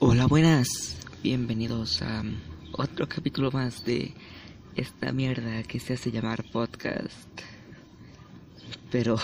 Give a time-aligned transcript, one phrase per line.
[0.00, 0.96] Hola, buenas.
[1.22, 2.24] Bienvenidos a
[2.72, 4.12] otro capítulo más de
[4.74, 7.28] esta mierda que se hace llamar podcast.
[8.90, 9.16] Pero.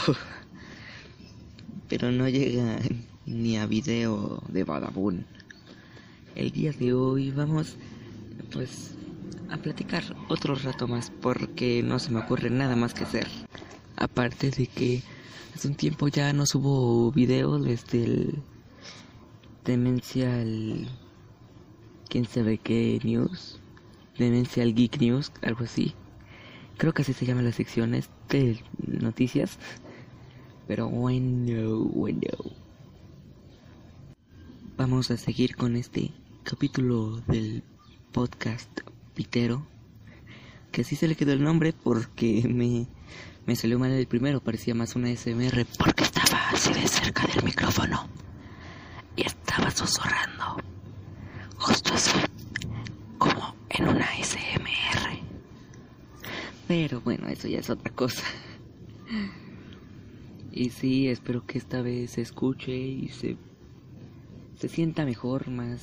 [1.88, 2.78] Pero no llega
[3.26, 5.26] ni a video de Badabun.
[6.36, 7.74] El día de hoy vamos,
[8.52, 8.92] pues,
[9.50, 13.26] a platicar otro rato más porque no se me ocurre nada más que hacer.
[13.96, 15.02] Aparte de que
[15.52, 18.42] hace un tiempo ya no subo video desde el
[19.64, 20.88] Demencial.
[22.08, 23.60] ¿Quién sabe qué news?
[24.16, 25.94] Demencial Geek News, algo así.
[26.78, 29.58] Creo que así se llaman las secciones de noticias.
[30.66, 32.28] Pero bueno, bueno.
[34.78, 36.10] Vamos a seguir con este
[36.42, 37.62] capítulo del
[38.12, 38.80] podcast
[39.14, 39.66] Pitero.
[40.72, 42.86] Que así se le quedó el nombre porque me,
[43.46, 44.40] me salió mal el primero.
[44.40, 48.08] Parecía más una SMR porque estaba así de cerca del micrófono
[49.16, 50.56] y estaba susurrando,
[51.56, 52.18] justo así,
[53.18, 55.18] como en una SMR.
[56.68, 58.22] Pero bueno, eso ya es otra cosa.
[60.52, 63.36] Y sí, espero que esta vez se escuche y se,
[64.58, 65.80] se sienta mejor, más,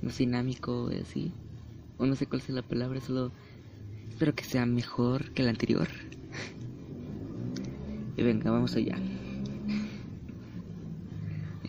[0.00, 1.32] más dinámico, así.
[1.98, 3.32] O no sé cuál es la palabra, solo
[4.08, 5.88] espero que sea mejor que la anterior.
[8.16, 8.96] Y venga, vamos allá.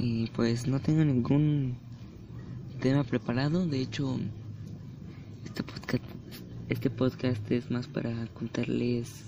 [0.06, 1.78] Y pues no tengo ningún
[2.82, 3.66] tema preparado.
[3.66, 4.20] De hecho,
[5.46, 6.04] este podcast,
[6.68, 9.24] este podcast es más para contarles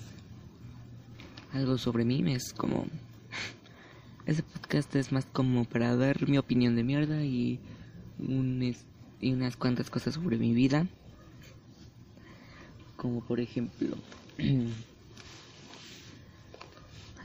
[1.54, 2.22] algo sobre mí.
[2.30, 2.86] Es como.
[4.26, 7.58] Este podcast es más como para dar mi opinión de mierda y,
[8.18, 8.74] un,
[9.20, 10.86] y unas cuantas cosas sobre mi vida.
[12.98, 13.96] Como por ejemplo.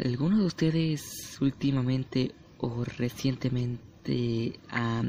[0.05, 5.03] ¿Alguno de ustedes últimamente o recientemente ha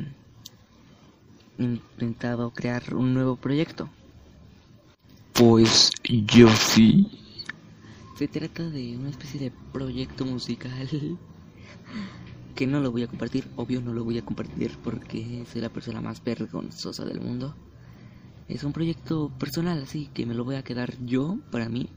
[1.59, 3.89] intentado crear un nuevo proyecto?
[5.35, 7.07] Pues yo sí.
[8.19, 10.89] Se trata de una especie de proyecto musical
[12.55, 15.71] que no lo voy a compartir, obvio no lo voy a compartir porque soy la
[15.71, 17.55] persona más vergonzosa del mundo.
[18.49, 21.89] Es un proyecto personal, así que me lo voy a quedar yo para mí.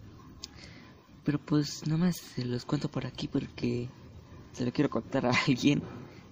[1.24, 3.90] Pero pues nada más se los cuento por aquí porque
[4.56, 5.84] se lo quiero contar a alguien.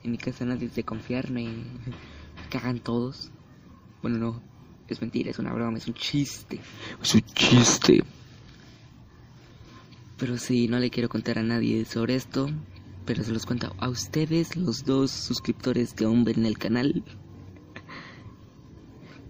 [0.03, 1.47] En mi casa nadie es de confiar, me
[2.49, 3.31] cagan todos.
[4.01, 4.41] Bueno, no,
[4.87, 6.59] es mentira, es una broma, es un chiste.
[7.01, 8.03] Es un chiste.
[10.17, 12.49] Pero sí, no le quiero contar a nadie sobre esto.
[13.05, 17.03] Pero se los cuento a ustedes, los dos suscriptores que aún ven el canal.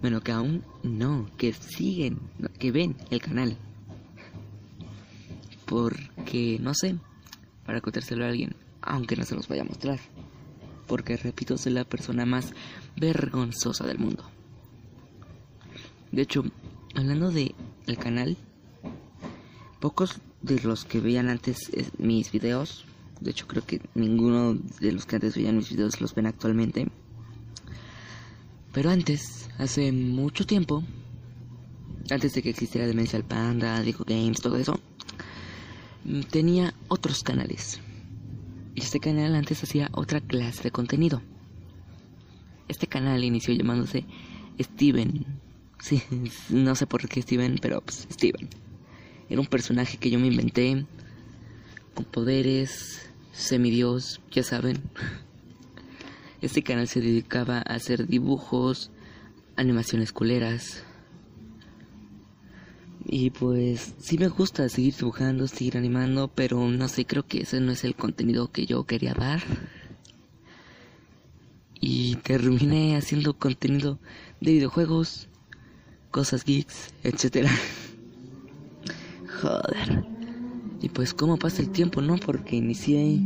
[0.01, 2.19] Bueno, que aún no, que siguen,
[2.59, 3.57] que ven el canal.
[5.65, 6.97] Porque, no sé,
[7.65, 8.55] para contárselo a alguien
[8.85, 9.99] aunque no se los vaya a mostrar.
[10.88, 12.53] Porque repito, soy la persona más
[12.95, 14.23] vergonzosa del mundo.
[16.11, 16.44] De hecho,
[16.93, 17.55] hablando de
[17.88, 18.38] el canal,
[19.79, 22.85] pocos de los que veían antes mis videos,
[23.19, 26.88] de hecho creo que ninguno de los que antes veían mis videos los ven actualmente.
[28.73, 30.83] Pero antes, hace mucho tiempo,
[32.09, 34.79] antes de que existiera Demencial Panda, Digo Games, todo eso,
[36.31, 37.79] tenía otros canales
[38.75, 41.22] este canal antes hacía otra clase de contenido.
[42.67, 44.06] Este canal inició llamándose
[44.59, 45.25] Steven.
[45.79, 46.01] Sí,
[46.50, 48.50] no sé por qué Steven, pero pues Steven.
[49.29, 50.85] Era un personaje que yo me inventé
[51.94, 54.81] con poderes, semidios, ya saben.
[56.41, 58.91] Este canal se dedicaba a hacer dibujos,
[59.55, 60.84] animaciones culeras,
[63.06, 67.59] y pues sí me gusta seguir dibujando, seguir animando, pero no sé, creo que ese
[67.59, 69.41] no es el contenido que yo quería dar.
[71.80, 74.00] Y terminé haciendo contenido
[74.40, 75.28] de videojuegos,
[76.12, 77.52] cosas geeks, etcétera.
[79.41, 80.06] Joder.
[80.81, 82.18] Y pues cómo pasa el tiempo, ¿no?
[82.18, 83.22] Porque inicié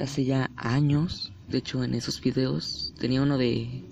[0.00, 1.32] hace ya años.
[1.48, 3.84] De hecho, en esos videos tenía uno de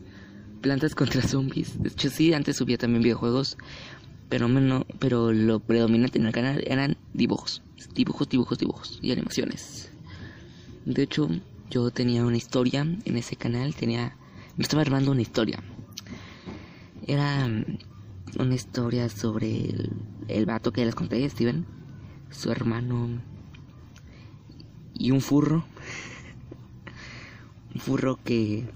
[0.62, 1.82] Plantas contra zombies.
[1.82, 3.58] De hecho, sí, antes subía también videojuegos,
[4.28, 7.62] pero menos, pero lo predominante en el canal eran dibujos,
[7.94, 9.90] dibujos, dibujos, dibujos y animaciones.
[10.86, 11.28] De hecho,
[11.68, 14.16] yo tenía una historia en ese canal, tenía,
[14.56, 15.62] me estaba armando una historia.
[17.06, 17.78] Era mm,
[18.38, 19.90] una historia sobre el,
[20.28, 21.66] el vato que les conté, Steven,
[22.30, 23.20] su hermano
[24.94, 25.64] y un furro.
[27.74, 28.68] un furro que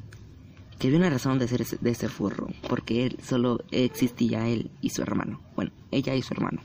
[0.79, 4.91] que había una razón de ser de ese furro, porque él solo existía él y
[4.91, 5.41] su hermano.
[5.55, 6.61] Bueno, ella y su hermano.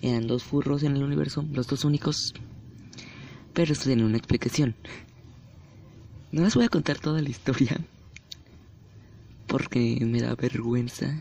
[0.00, 2.34] Eran dos furros en el universo, los dos únicos,
[3.52, 4.76] pero eso tiene una explicación.
[6.30, 7.80] No les voy a contar toda la historia.
[9.48, 11.20] Porque me da vergüenza.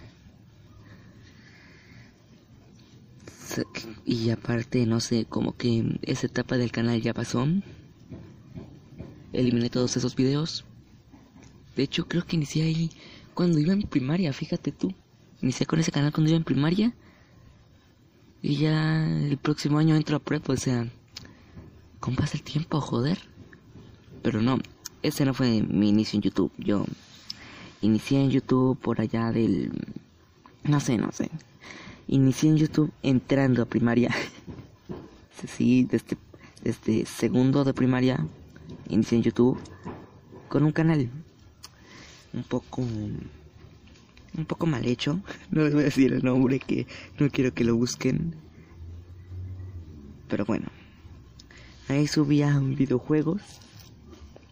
[4.06, 7.48] Y aparte, no sé, como que esa etapa del canal ya pasó.
[9.34, 10.67] Eliminé todos esos videos.
[11.78, 12.90] De hecho, creo que inicié ahí
[13.36, 14.94] cuando iba en primaria, fíjate tú.
[15.44, 16.94] Inicié con ese canal cuando iba en primaria.
[18.42, 20.88] Y ya el próximo año entro a prep, o sea,
[22.00, 23.20] ¿cómo pasa el tiempo, joder?
[24.24, 24.58] Pero no,
[25.04, 26.52] ese no fue mi inicio en YouTube.
[26.58, 26.84] Yo
[27.82, 29.72] inicié en YouTube por allá del...
[30.64, 31.30] No sé, no sé.
[32.08, 34.16] Inicié en YouTube entrando a primaria.
[35.48, 36.18] sí, desde,
[36.64, 38.26] desde segundo de primaria
[38.90, 39.60] inicié en YouTube
[40.50, 41.10] con un canal
[42.38, 45.20] un poco un poco mal hecho.
[45.52, 46.88] No les voy a decir el nombre que
[47.20, 48.36] no quiero que lo busquen.
[50.28, 50.68] Pero bueno.
[51.88, 53.42] Ahí subía videojuegos.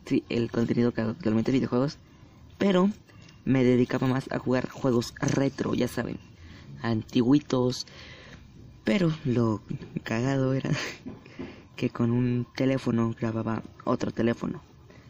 [0.06, 1.98] Sí, el contenido que actualmente videojuegos.
[2.58, 2.90] Pero
[3.44, 6.18] me dedicaba más a jugar juegos retro, ya saben.
[6.82, 7.86] Antiguitos.
[8.84, 9.62] Pero lo
[10.04, 10.72] cagado era
[11.76, 14.62] que con un teléfono grababa otro teléfono.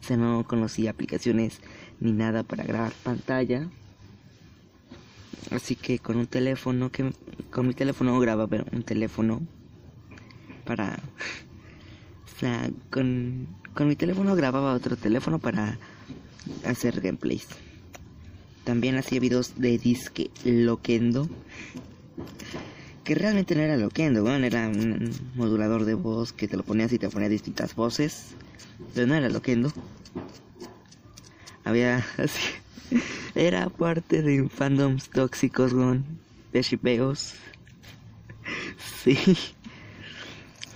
[0.02, 1.62] O sea, no conocía aplicaciones
[2.00, 3.70] ni nada para grabar pantalla.
[5.52, 7.14] Así que con un teléfono que
[7.52, 9.42] con mi teléfono grababa un teléfono
[10.66, 11.00] para
[12.26, 15.78] o sea, con con mi teléfono grababa otro teléfono para
[16.66, 17.48] hacer gameplays.
[18.64, 21.30] También hacía videos de disque loquendo.
[23.04, 26.92] Que realmente no era loquendo, bueno, era un modulador de voz que te lo ponías
[26.94, 28.30] y te ponía distintas voces.
[28.96, 29.72] Pero no era loquendo.
[31.66, 32.40] Había así.
[33.34, 36.06] Era parte de fandoms tóxicos, con
[36.54, 37.34] de shipeos.
[39.04, 39.18] Sí.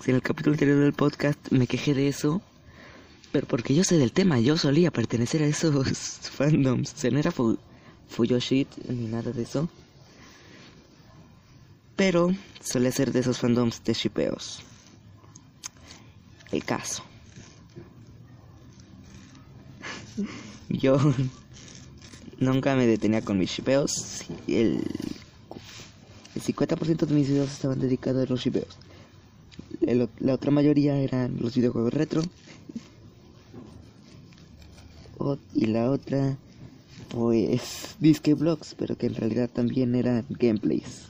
[0.05, 2.41] En el capítulo anterior del podcast me quejé de eso,
[3.31, 6.93] pero porque yo sé del tema, yo solía pertenecer a esos fandoms.
[6.93, 7.57] O sea, no era fu
[8.07, 9.69] Fuyoshit ni nada de eso.
[11.95, 14.61] Pero solía ser de esos fandoms de shipeos.
[16.51, 17.03] El caso.
[20.69, 20.97] Yo
[22.39, 24.23] nunca me detenía con mis shipeos.
[24.47, 24.83] El,
[26.35, 28.77] el 50% de mis videos estaban dedicados a los shipeos.
[30.19, 32.21] La otra mayoría eran los videojuegos retro.
[35.53, 36.37] y la otra,
[37.09, 41.07] pues, disque vlogs, pero que en realidad también eran gameplays.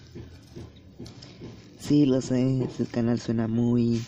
[1.80, 4.02] Sí, lo sé, ese canal suena muy,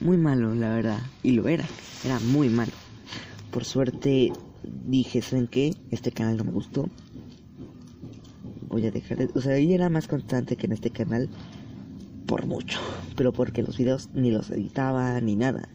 [0.00, 1.02] muy malo, la verdad.
[1.22, 1.66] Y lo era,
[2.04, 2.72] era muy malo.
[3.50, 4.32] Por suerte
[4.62, 5.74] dije, ¿saben qué?
[5.90, 6.88] Este canal no me gustó.
[8.68, 9.30] Voy a dejar de...
[9.34, 11.28] O sea, ahí era más constante que en este canal.
[12.26, 12.78] Por mucho.
[13.16, 15.68] Pero porque los videos ni los editaba ni nada.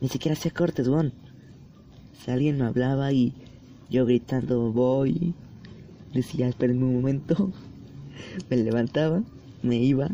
[0.00, 1.12] Ni siquiera hacía cortes, bon.
[2.24, 3.32] Si alguien me hablaba y
[3.90, 5.34] yo gritando voy,
[6.12, 7.50] decía, esperen un momento.
[8.50, 9.22] me levantaba,
[9.62, 10.08] me iba.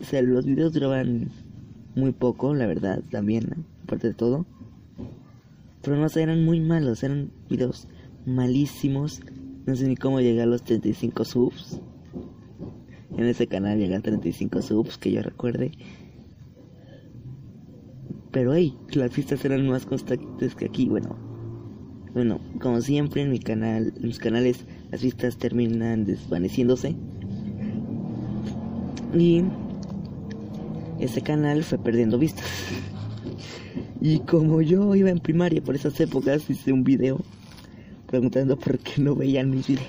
[0.00, 1.30] O sea, los videos duraban
[1.94, 4.46] muy poco, la verdad, también, aparte de todo.
[5.82, 7.88] Pero sé, eran muy malos, eran videos
[8.24, 9.20] malísimos.
[9.66, 11.80] No sé ni cómo llegar a los 35 subs.
[13.16, 15.72] En ese canal llegan 35 subs, que yo recuerde.
[18.30, 21.16] Pero hey, las vistas eran más constantes que aquí, bueno.
[22.14, 26.94] Bueno, como siempre en mi canal, en mis canales, las vistas terminan desvaneciéndose.
[29.14, 29.44] Y
[30.98, 32.46] ese canal fue perdiendo vistas.
[34.04, 37.20] Y como yo iba en primaria por esas épocas, hice un video
[38.08, 39.86] preguntando por qué no veían mis videos.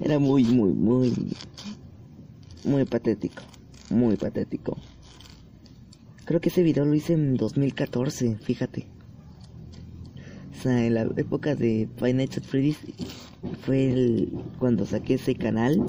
[0.00, 1.14] Era muy, muy, muy,
[2.64, 3.42] muy patético.
[3.88, 4.76] Muy patético.
[6.26, 8.86] Creo que ese video lo hice en 2014, fíjate.
[10.52, 12.80] O sea, en la época de Five Nights at Freddy's
[13.62, 15.86] fue el, cuando saqué ese canal.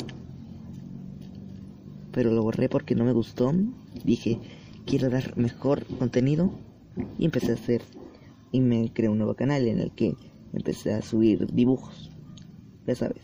[2.14, 3.54] Pero lo borré porque no me gustó.
[4.06, 4.40] Dije,
[4.86, 6.69] quiero dar mejor contenido
[7.18, 7.82] y empecé a hacer
[8.52, 10.16] y me creé un nuevo canal en el que
[10.54, 12.10] empecé a subir dibujos
[12.90, 13.22] ya sabes.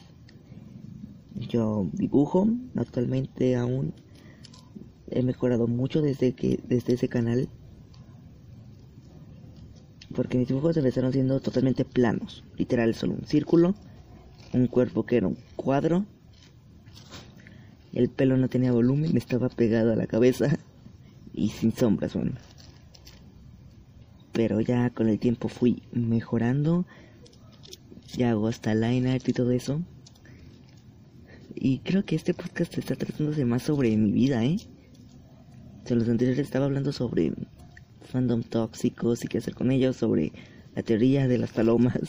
[1.49, 3.93] Yo dibujo actualmente aún
[5.09, 7.49] he mejorado mucho desde que desde ese canal
[10.15, 13.75] porque mis dibujos empezaron siendo totalmente planos literal solo un círculo
[14.53, 16.05] un cuerpo que era un cuadro
[17.93, 20.57] el pelo no tenía volumen estaba pegado a la cabeza
[21.33, 22.33] y sin sombras bueno
[24.35, 26.85] pero ya con el tiempo fui mejorando.
[28.17, 29.81] Ya hago hasta line art y todo eso.
[31.55, 34.57] Y creo que este podcast está tratándose más sobre mi vida, ¿eh?
[35.85, 37.31] Sea, los anteriores estaba hablando sobre
[38.01, 40.33] fandom tóxicos y qué hacer con ellos, sobre
[40.75, 42.01] la teoría de las palomas.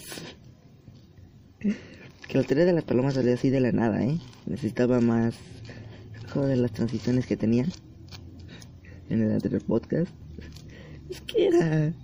[1.60, 4.18] que la teoría de las palomas salió así de la nada, ¿eh?
[4.46, 5.36] Necesitaba más
[6.34, 7.72] de las transiciones que tenían
[9.08, 10.10] en el anterior podcast.
[11.08, 11.94] Es que era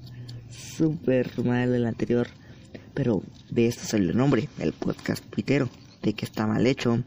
[0.63, 2.29] súper mal el anterior.
[2.95, 5.69] Pero de esto salió el nombre, el podcast tuitero,
[6.03, 7.03] de que está mal hecho.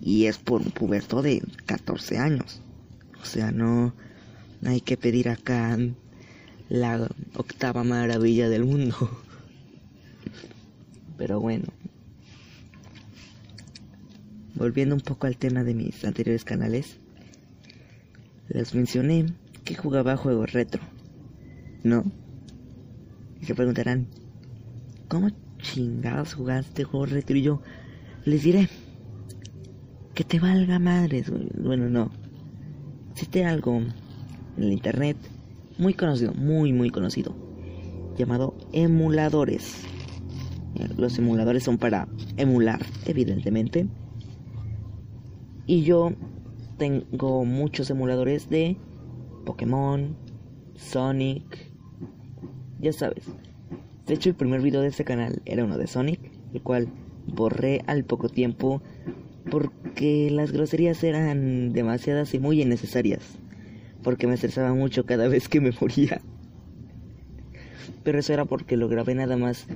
[0.00, 2.60] Y es por un puberto de 14 años.
[3.20, 3.94] O sea, no,
[4.64, 5.78] hay que pedir acá
[6.68, 8.96] la octava maravilla del mundo.
[11.18, 11.66] Pero bueno.
[14.54, 16.98] Volviendo un poco al tema de mis anteriores canales.
[18.48, 19.26] Les mencioné
[19.64, 20.82] que jugaba juegos retro.
[21.82, 22.04] ¿No?
[23.40, 24.06] Y se preguntarán,
[25.08, 27.36] ¿cómo chingados jugaste juegos retro?
[27.36, 27.62] Y yo
[28.24, 28.68] les diré,
[30.14, 31.32] que te valga madres.
[31.58, 32.10] Bueno, no.
[33.12, 35.16] Existe algo en el internet
[35.78, 37.34] muy conocido, muy, muy conocido,
[38.16, 39.84] llamado emuladores.
[40.96, 42.06] Los emuladores son para
[42.36, 43.88] emular, evidentemente.
[45.66, 46.12] Y yo
[46.78, 48.76] tengo muchos emuladores de
[49.44, 50.16] Pokémon,
[50.76, 51.69] Sonic,
[52.80, 53.24] ya sabes.
[54.06, 56.20] De hecho, el primer video de este canal era uno de Sonic,
[56.52, 56.88] el cual
[57.26, 58.82] borré al poco tiempo
[59.50, 63.22] porque las groserías eran demasiadas y muy innecesarias,
[64.02, 66.20] porque me estresaba mucho cada vez que me moría.
[68.02, 69.66] Pero eso era porque lo grabé nada más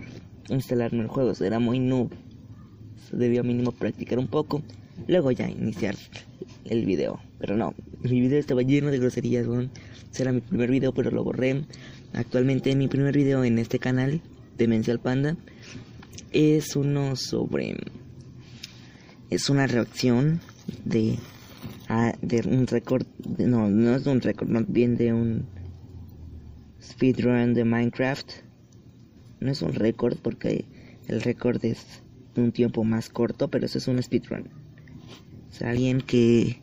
[0.49, 2.11] instalarme el juego, era muy noob.
[3.13, 4.63] Debía mínimo practicar un poco,
[5.07, 5.95] luego ya iniciar
[6.65, 7.21] el video.
[7.39, 9.47] Pero no, mi video estaba lleno de groserías,
[10.11, 11.65] ese era mi primer video, pero lo borré.
[12.15, 14.21] Actualmente mi primer video en este canal,
[14.57, 15.37] Demencial Panda,
[16.31, 17.77] es uno sobre
[19.31, 20.41] es una reacción
[20.85, 21.19] de,
[22.23, 23.05] de un récord,
[23.39, 25.47] no, no es un récord, más bien de un
[26.81, 28.31] speedrun de Minecraft.
[29.41, 30.67] No es un récord porque
[31.09, 31.85] el récord es
[32.37, 34.49] un tiempo más corto, pero eso es un speedrun.
[35.51, 36.61] Es alguien que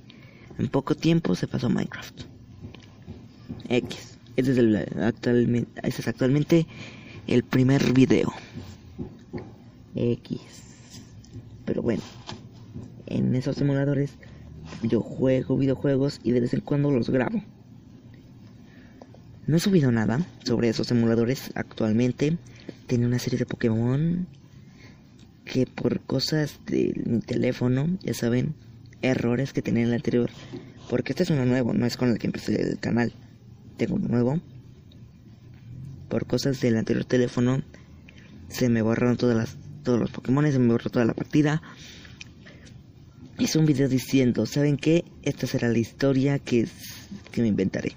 [0.58, 2.22] en poco tiempo se pasó Minecraft.
[3.67, 4.11] X.
[4.35, 6.67] Este es, el, actualmente, este es actualmente
[7.27, 8.31] el primer video.
[9.95, 10.39] X.
[11.65, 12.01] Pero bueno
[13.11, 14.11] en esos simuladores
[14.83, 17.43] yo juego videojuegos y de vez en cuando los grabo.
[19.47, 22.38] No he subido nada sobre esos simuladores actualmente.
[22.88, 24.27] Tengo una serie de Pokémon
[25.43, 28.55] que por cosas de mi teléfono, ya saben,
[29.01, 30.29] errores que tenía en el anterior.
[30.89, 33.13] Porque este es uno nuevo, no es con el que empecé el canal.
[33.89, 34.39] Nuevo.
[36.09, 37.61] Por cosas del anterior teléfono
[38.50, 41.61] se me borraron todas las, todos los Pokémon, se me borró toda la partida
[43.41, 45.03] hice un video diciendo, ¿saben qué?
[45.23, 46.67] Esta será la historia que,
[47.31, 47.93] que me inventaré.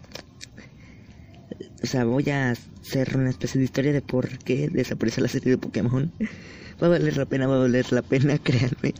[1.82, 5.50] O sea, voy a hacer una especie de historia de por qué desapareció la serie
[5.50, 6.10] de Pokémon.
[6.82, 8.94] Va a valer la pena, va a valer la pena, créanme.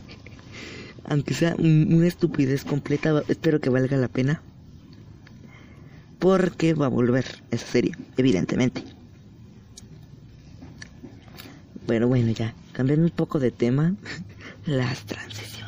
[1.03, 4.41] Aunque sea una estupidez completa, espero que valga la pena.
[6.19, 8.83] Porque va a volver esa serie, evidentemente.
[11.85, 12.53] Bueno, bueno, ya.
[12.71, 13.95] Cambiando un poco de tema.
[14.65, 15.65] Las transiciones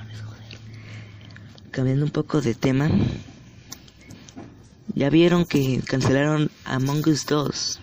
[1.77, 2.89] cambiando un poco de tema,
[4.96, 7.80] ya vieron que cancelaron Among Us 2.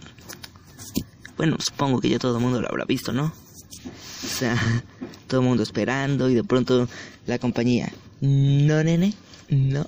[1.37, 3.27] Bueno, supongo que ya todo el mundo lo habrá visto, ¿no?
[3.27, 4.61] O sea,
[5.29, 6.89] todo el mundo esperando y de pronto
[7.29, 9.15] la compañía, no, nene,
[9.49, 9.87] no.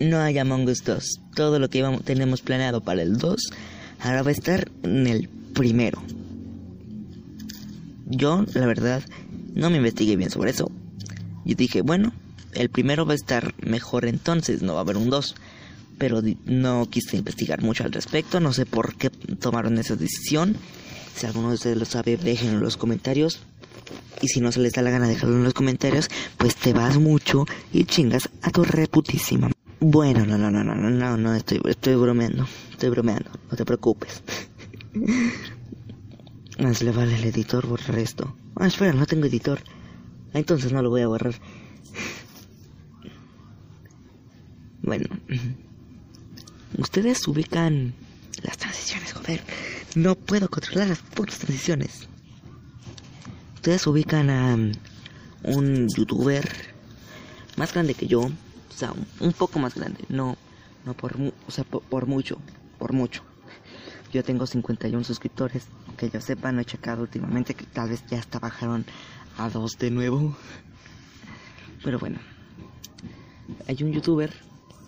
[0.00, 1.20] No hay Among Us 2.
[1.34, 3.52] Todo lo que tenemos planeado para el 2
[4.00, 6.02] ahora va a estar en el primero.
[8.06, 9.02] Yo, la verdad,
[9.54, 10.70] no me investigué bien sobre eso,
[11.44, 12.12] y dije, bueno,
[12.54, 15.34] el primero va a estar mejor entonces, no va a haber un 2.
[15.98, 20.56] Pero no quise investigar mucho al respecto, no sé por qué tomaron esa decisión.
[21.14, 23.40] Si alguno de ustedes lo sabe, déjenlo en los comentarios.
[24.22, 26.98] Y si no se les da la gana dejarlo en los comentarios, pues te vas
[26.98, 29.50] mucho y chingas a tu reputísima.
[29.80, 33.64] Bueno, no, no, no, no, no, no, no, estoy, estoy bromeando, estoy bromeando, no te
[33.64, 34.22] preocupes.
[36.58, 38.36] Más le vale el editor borrar esto.
[38.56, 39.62] Ah, espera, no tengo editor.
[40.34, 41.34] Entonces no lo voy a borrar.
[44.82, 45.06] Bueno.
[46.78, 47.94] Ustedes ubican
[48.42, 49.40] las transiciones, joder.
[49.94, 52.06] No puedo controlar las putas transiciones.
[53.54, 54.56] Ustedes ubican a
[55.42, 56.48] un youtuber
[57.56, 58.30] más grande que yo.
[58.70, 60.04] O sea, un poco más grande.
[60.08, 60.36] No,
[60.84, 62.38] no por, o sea, por, mucho.
[62.78, 63.22] Por mucho.
[64.12, 65.66] Yo tengo 51 suscriptores.
[65.96, 68.86] Que yo sepa, no he checado últimamente que tal vez ya hasta bajaron
[69.36, 70.34] a dos de nuevo.
[71.84, 72.18] Pero bueno,
[73.66, 74.32] hay un youtuber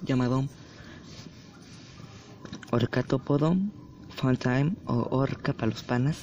[0.03, 0.45] llamado
[2.71, 3.57] Orcatópodo,
[4.17, 6.19] Funtime o Orca para los panas.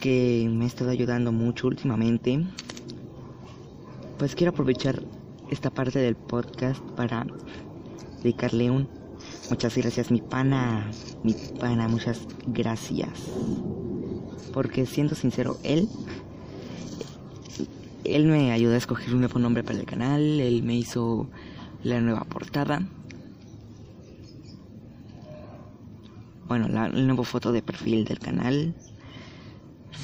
[0.00, 2.46] Que me ha estado ayudando mucho últimamente.
[4.18, 5.00] Pues quiero aprovechar
[5.48, 7.24] esta parte del podcast para
[8.22, 8.88] dedicarle un
[9.48, 10.90] muchas gracias mi pana,
[11.22, 13.10] mi pana, muchas gracias.
[14.52, 15.88] Porque siendo sincero, él
[18.02, 21.28] él me ayudó a escoger un nuevo nombre para el canal, él me hizo
[21.84, 22.88] la nueva portada.
[26.48, 28.74] Bueno, la, nueva foto de perfil del canal.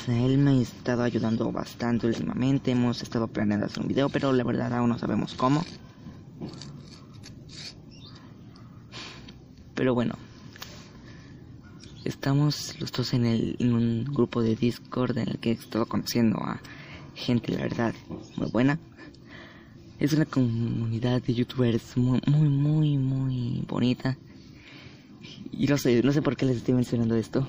[0.08, 2.70] Él me ha estado ayudando bastante últimamente.
[2.72, 5.64] Hemos estado planeando hacer un video, pero la verdad aún no sabemos cómo.
[9.74, 10.14] Pero bueno,
[12.04, 15.86] estamos los dos en, el, en un grupo de Discord en el que he estado
[15.86, 16.60] conociendo a
[17.14, 17.94] gente, la verdad,
[18.36, 18.78] muy buena.
[19.98, 24.18] Es una comunidad de youtubers muy, muy, muy, muy bonita.
[25.50, 27.48] Y no sé, no sé por qué les estoy mencionando esto.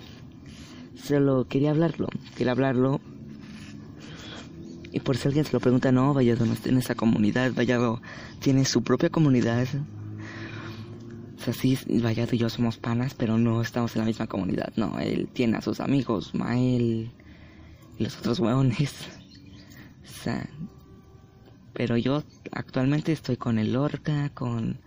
[0.95, 3.01] Solo quería hablarlo, quería hablarlo.
[4.91, 8.01] Y por si alguien se lo pregunta, no, vaya no en esa comunidad, Vallado
[8.39, 9.67] tiene su propia comunidad.
[11.37, 14.71] O sea, sí, Vallado y yo somos panas, pero no estamos en la misma comunidad.
[14.77, 17.11] No, él tiene a sus amigos, Mael
[17.97, 18.93] y los otros hueones.
[20.03, 20.49] O sea,
[21.73, 24.79] pero yo actualmente estoy con el Orca, con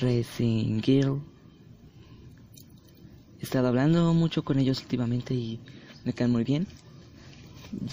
[0.00, 1.22] Racing Guild.
[3.42, 5.58] He estado hablando mucho con ellos últimamente y
[6.04, 6.68] me caen muy bien.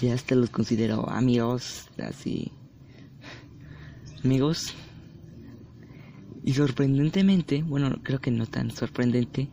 [0.00, 2.52] Ya hasta los considero amigos, así.
[4.22, 4.72] Amigos.
[6.44, 9.48] Y sorprendentemente, bueno, creo que no tan sorprendente,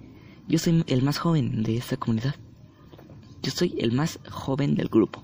[0.47, 2.35] yo soy el más joven de esta comunidad.
[3.41, 5.23] Yo soy el más joven del grupo.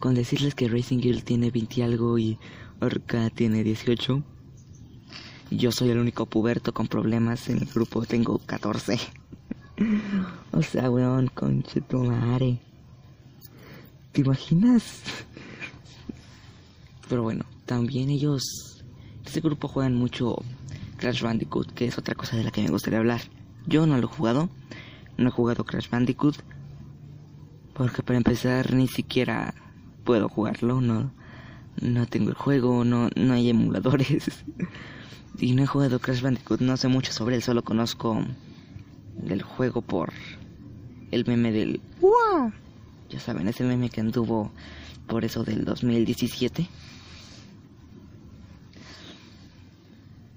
[0.00, 2.36] Con decirles que Racing Girl tiene 20 algo y
[2.80, 4.24] Orca tiene 18.
[5.50, 8.98] Yo soy el único puberto con problemas en el grupo, tengo 14.
[10.52, 12.58] o sea, weón, conche tu madre.
[14.12, 15.00] ¿Te imaginas?
[17.08, 18.84] Pero bueno, también ellos,
[19.24, 20.36] este grupo juegan mucho
[20.98, 23.22] Crash Bandicoot, que es otra cosa de la que me gustaría hablar.
[23.66, 24.50] Yo no lo he jugado,
[25.16, 26.36] no he jugado Crash Bandicoot,
[27.72, 29.54] porque para empezar ni siquiera
[30.04, 31.10] puedo jugarlo, no,
[31.80, 34.44] no tengo el juego, no, no hay emuladores.
[35.40, 38.24] y no he jugado Crash Bandicoot, no sé mucho sobre él, solo conozco
[39.14, 40.12] del juego por
[41.10, 42.52] el meme del ¡Wow!
[43.08, 44.50] Ya saben, ese meme que anduvo
[45.06, 46.68] por eso del 2017.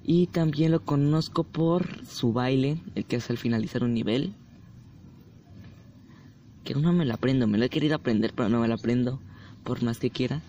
[0.03, 4.33] Y también lo conozco por su baile, el que hace al finalizar un nivel.
[6.63, 8.75] Que aún no me lo aprendo, me lo he querido aprender, pero no me lo
[8.75, 9.19] aprendo
[9.63, 10.41] por más que quiera.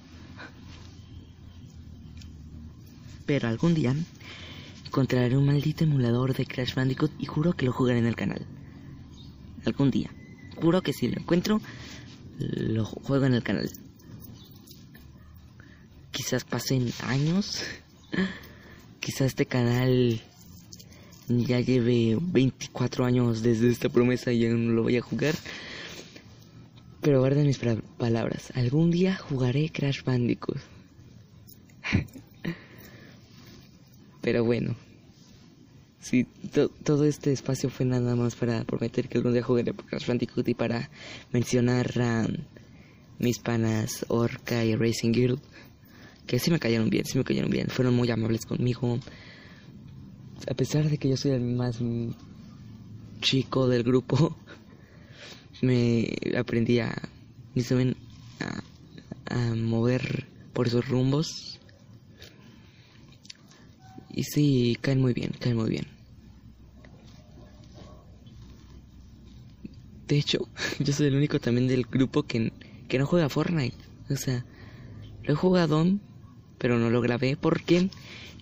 [3.26, 3.94] Pero algún día
[4.92, 8.44] encontraré un maldito emulador de Crash Bandicoot y juro que lo jugaré en el canal.
[9.64, 10.10] Algún día.
[10.56, 11.62] Juro que si lo encuentro,
[12.38, 13.70] lo juego en el canal.
[16.10, 17.64] Quizás pasen años.
[19.00, 20.20] Quizás este canal
[21.26, 25.34] ya lleve 24 años desde esta promesa y ya no lo voy a jugar.
[27.00, 27.58] Pero guarden mis
[27.96, 28.52] palabras.
[28.54, 30.58] Algún día jugaré Crash Bandicoot.
[34.22, 34.74] Pero bueno.
[36.00, 36.26] Sí,
[36.82, 40.54] todo este espacio fue nada más para prometer que algún día jugaré Crash Bandicoot y
[40.54, 40.90] para
[41.32, 42.26] mencionar a
[43.20, 45.38] mis panas Orca y Racing Girl.
[46.26, 47.68] Que sí me cayeron bien, sí me cayeron bien.
[47.68, 48.98] Fueron muy amables conmigo.
[50.50, 51.78] A pesar de que yo soy el más
[53.20, 54.36] chico del grupo
[55.62, 56.90] me aprendí a,
[58.40, 58.62] a,
[59.34, 61.60] a mover por esos rumbos.
[64.12, 65.86] Y sí, caen muy bien, caen muy bien.
[70.06, 70.48] De hecho,
[70.78, 72.52] yo soy el único también del grupo que,
[72.88, 73.76] que no juega Fortnite.
[74.10, 74.44] O sea,
[75.22, 75.86] lo he jugado,
[76.58, 77.88] pero no lo grabé porque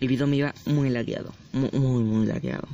[0.01, 1.33] el video me iba muy lagueado.
[1.53, 2.67] Muy, muy, muy lagueado.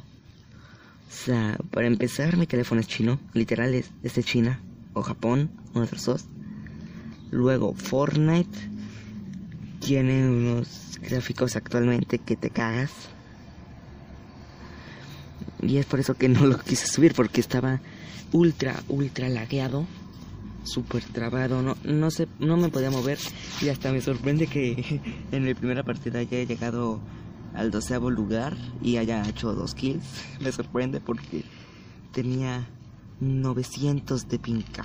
[1.09, 4.61] O sea, para empezar, mi teléfono es chino, literal es, de China
[4.93, 6.25] o Japón, uno de los dos.
[7.31, 8.76] Luego, Fortnite
[9.87, 12.91] tiene unos gráficos actualmente que te cagas.
[15.63, 17.81] Y es por eso que no lo quise subir, porque estaba
[18.33, 19.87] ultra, ultra lagueado,
[20.65, 23.19] súper trabado, no, no, sé, no me podía mover.
[23.63, 26.99] Y hasta me sorprende que en mi primera partida haya llegado
[27.55, 30.05] al doceavo lugar y haya hecho dos kills.
[30.41, 31.45] Me sorprende porque
[32.13, 32.67] tenía
[33.21, 34.85] 900 de pinca.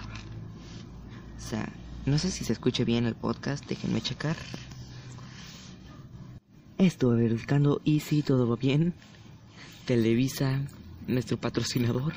[1.37, 1.67] O sea,
[2.05, 4.37] no sé si se escuche bien el podcast, déjenme checar.
[6.81, 8.95] Estuve buscando y si todo va bien.
[9.85, 10.61] Televisa,
[11.05, 12.11] nuestro patrocinador,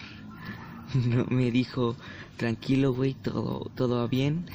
[1.29, 1.96] me dijo,
[2.38, 4.46] tranquilo, güey, todo, todo va bien.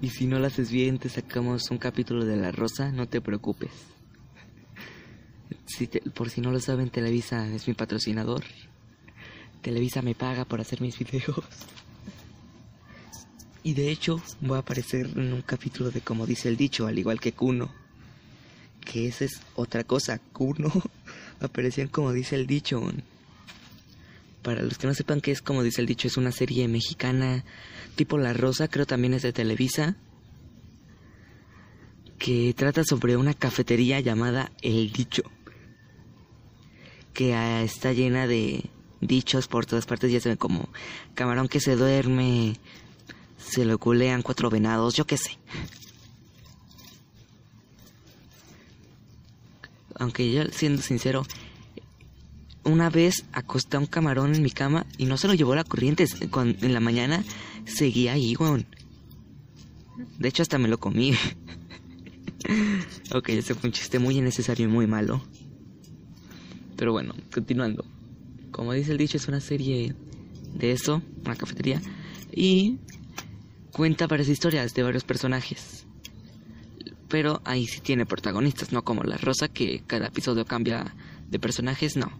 [0.00, 3.20] Y si no lo haces bien, te sacamos un capítulo de La Rosa, no te
[3.20, 3.72] preocupes.
[5.66, 8.44] Si por si no lo saben, Televisa es mi patrocinador.
[9.60, 11.44] Televisa me paga por hacer mis videos.
[13.64, 16.96] Y de hecho, voy a aparecer en un capítulo de como dice el dicho, al
[16.96, 17.87] igual que Kuno.
[18.90, 20.72] Que esa es otra cosa, Kuno.
[21.40, 22.82] Aparecían como dice el dicho.
[24.42, 27.44] Para los que no sepan qué es como dice el dicho, es una serie mexicana
[27.96, 29.96] tipo La Rosa, creo también es de Televisa.
[32.18, 35.24] Que trata sobre una cafetería llamada El Dicho.
[37.12, 38.70] Que ah, está llena de
[39.00, 40.68] dichos por todas partes, ya se ve como
[41.14, 42.56] camarón que se duerme,
[43.38, 45.38] se lo culean cuatro venados, yo qué sé.
[49.98, 51.24] Aunque yo, siendo sincero,
[52.64, 55.64] una vez acosté a un camarón en mi cama y no se lo llevó la
[55.64, 56.06] corriente.
[56.32, 57.24] en la mañana
[57.64, 58.66] seguía ahí, weón.
[60.18, 61.12] De hecho, hasta me lo comí.
[63.12, 65.22] ok, ese fue un chiste muy innecesario y muy malo.
[66.76, 67.84] Pero bueno, continuando.
[68.52, 69.94] Como dice el dicho, es una serie
[70.54, 71.80] de eso, una cafetería.
[72.32, 72.78] Y
[73.72, 75.87] cuenta varias historias de varios personajes.
[77.08, 80.94] Pero ahí sí tiene protagonistas, no como La Rosa, que cada episodio cambia
[81.28, 82.10] de personajes, no.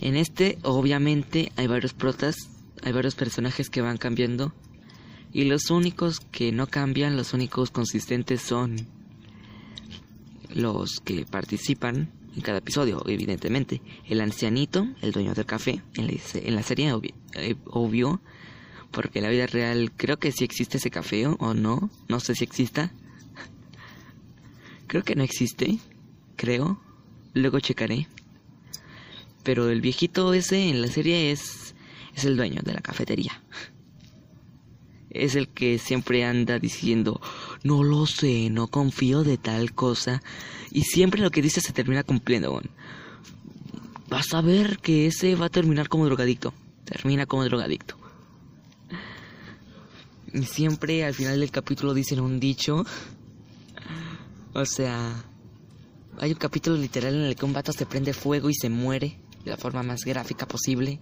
[0.00, 2.36] En este, obviamente, hay varios protas,
[2.82, 4.52] hay varios personajes que van cambiando.
[5.32, 8.76] Y los únicos que no cambian, los únicos consistentes son
[10.54, 13.80] los que participan en cada episodio, evidentemente.
[14.06, 16.92] El ancianito, el dueño del café, en la, serie,
[17.34, 18.20] eh, obvio,
[18.90, 22.34] porque en la vida real creo que sí existe ese café o no, no sé
[22.34, 22.92] si exista.
[24.94, 25.80] Creo que no existe,
[26.36, 26.80] creo.
[27.32, 28.06] Luego checaré.
[29.42, 31.74] Pero el viejito ese en la serie es
[32.14, 33.42] es el dueño de la cafetería.
[35.10, 37.20] Es el que siempre anda diciendo,
[37.64, 40.22] no lo sé, no confío de tal cosa.
[40.70, 42.62] Y siempre lo que dice se termina cumpliendo.
[44.08, 46.54] Vas a ver que ese va a terminar como drogadicto.
[46.84, 47.96] Termina como drogadicto.
[50.32, 52.86] Y siempre al final del capítulo dicen un dicho.
[54.54, 55.24] O sea,
[56.20, 59.18] hay un capítulo literal en el que un vato se prende fuego y se muere
[59.44, 61.00] de la forma más gráfica posible.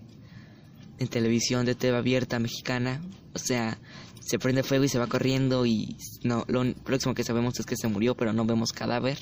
[0.98, 3.02] En televisión de TV abierta mexicana.
[3.34, 3.78] O sea,
[4.20, 7.76] se prende fuego y se va corriendo y no, lo próximo que sabemos es que
[7.76, 9.18] se murió, pero no vemos cadáver.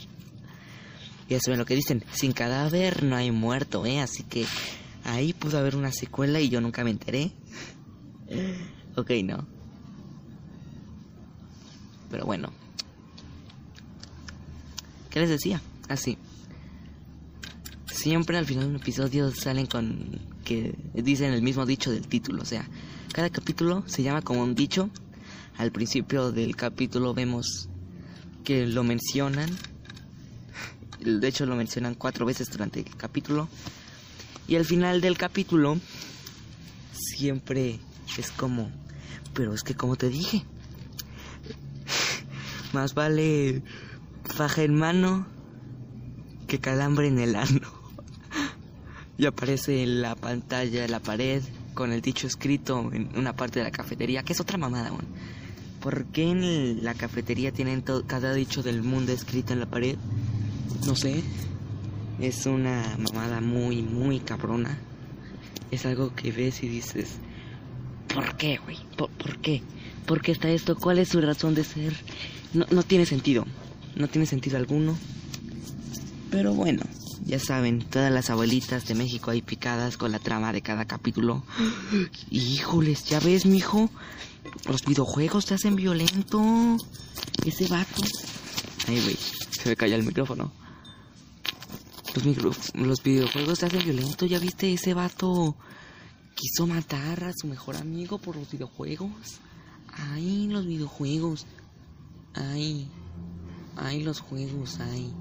[1.29, 4.01] Y eso es lo que dicen, sin cadáver no hay muerto, ¿eh?
[4.01, 4.47] Así que
[5.03, 7.33] ahí pudo haber una secuela y yo nunca me enteré.
[8.97, 9.45] ok, no.
[12.11, 12.60] Pero bueno.
[15.11, 15.61] ¿Qué les decía?
[15.89, 16.17] Así.
[17.87, 22.43] Siempre al final de un episodio salen con que dicen el mismo dicho del título.
[22.43, 22.67] O sea,
[23.13, 24.89] cada capítulo se llama como un dicho.
[25.59, 27.69] Al principio del capítulo vemos
[28.45, 29.51] que lo mencionan.
[31.01, 33.49] De hecho lo mencionan cuatro veces durante el capítulo.
[34.47, 35.79] Y al final del capítulo
[36.93, 37.81] siempre
[38.17, 38.71] es como...
[39.35, 40.45] Pero es que como te dije,
[42.73, 43.63] más vale
[44.41, 45.27] faja en mano
[46.47, 47.69] que calambre en el ano.
[49.19, 51.43] y aparece en la pantalla de la pared
[51.75, 54.99] con el dicho escrito en una parte de la cafetería, que es otra mamada, ¿no?
[55.83, 59.99] ¿Por qué en la cafetería tienen cada dicho del mundo escrito en la pared?
[60.87, 61.23] No sé.
[62.19, 64.79] Es una mamada muy, muy cabrona.
[65.71, 67.19] Es algo que ves y dices,
[68.15, 68.79] ¿por qué, güey?
[68.97, 69.61] ¿Por, ¿Por, qué?
[70.07, 70.77] ¿Por qué está esto?
[70.77, 71.93] ¿Cuál es su razón de ser?
[72.55, 73.45] No, no tiene sentido.
[73.97, 74.97] No tiene sentido alguno.
[76.31, 76.83] Pero bueno,
[77.25, 81.45] ya saben, todas las abuelitas de México ahí picadas con la trama de cada capítulo.
[82.31, 83.91] Híjoles, ya ves, mijo.
[84.67, 86.77] Los videojuegos te hacen violento.
[87.45, 88.03] Ese vato.
[88.87, 89.17] Ay, güey,
[89.51, 90.53] se me calla el micrófono.
[92.25, 94.27] Los, los videojuegos te hacen violento.
[94.27, 95.57] ¿Ya viste ese vato?
[96.35, 99.41] Quiso matar a su mejor amigo por los videojuegos.
[99.93, 101.47] Ay, los videojuegos.
[102.35, 102.89] Ay,
[103.81, 105.13] ay, los juegos, ay.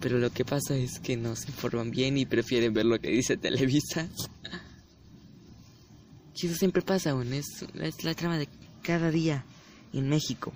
[0.00, 3.10] Pero lo que pasa es que no se informan bien y prefieren ver lo que
[3.10, 4.08] dice Televisa.
[6.34, 8.48] Eso siempre pasa, es, es la trama de
[8.82, 9.44] cada día
[9.92, 10.54] en México.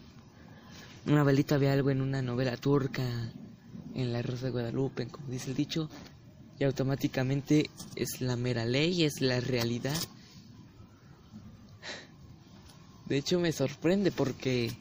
[1.06, 3.04] Una abuelita ve algo en una novela turca,
[3.94, 5.90] en La Rosa de Guadalupe, como dice el dicho,
[6.58, 9.96] y automáticamente es la mera ley, es la realidad.
[13.06, 14.74] De hecho me sorprende porque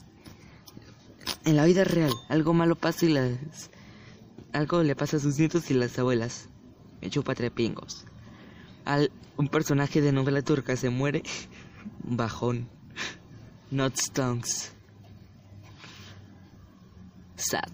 [1.46, 3.70] en la vida real, algo malo pasa y las...
[4.52, 6.48] Algo le pasa a sus nietos y las abuelas.
[7.02, 8.06] Me chupa trepingos.
[8.86, 11.24] Al un personaje de novela turca se muere,
[12.04, 12.70] bajón.
[13.72, 14.72] Not stonks.
[17.36, 17.70] Sad.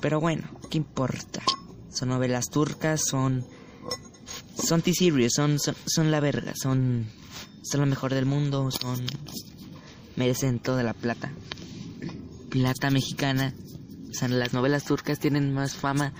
[0.00, 1.42] Pero bueno, ¿qué importa?
[1.88, 3.44] Son novelas turcas, son.
[4.54, 7.06] Son T-Series, son, son, son la verga, son.
[7.62, 9.06] Son lo mejor del mundo, son.
[10.16, 11.32] Merecen toda la plata.
[12.52, 13.54] Plata mexicana.
[14.10, 16.12] O sea, las novelas turcas tienen más fama.